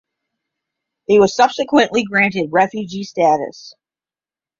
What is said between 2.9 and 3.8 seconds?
status.